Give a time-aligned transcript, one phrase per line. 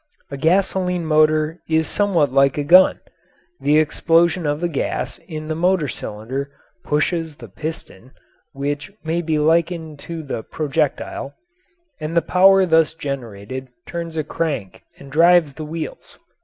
[0.31, 2.99] A gasoline motor is somewhat like a gun
[3.59, 6.49] the explosion of the gas in the motor cylinder
[6.83, 8.11] pushes the piston
[8.51, 11.35] (which may be likened to the projectile),
[11.99, 16.17] and the power thus generated turns a crank and drives the wheels.